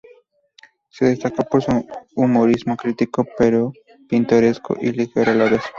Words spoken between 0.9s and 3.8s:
destacó por su humorismo crítico, pero